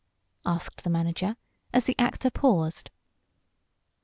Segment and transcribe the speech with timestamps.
[0.47, 1.35] asked the manager,
[1.71, 2.89] as the actor paused.